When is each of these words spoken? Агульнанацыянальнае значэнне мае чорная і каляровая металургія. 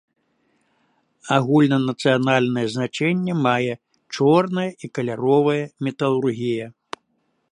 Агульнанацыянальнае 1.35 2.63
значэнне 2.75 3.33
мае 3.45 3.75
чорная 4.17 4.67
і 4.87 4.91
каляровая 4.99 5.61
металургія. 5.89 6.67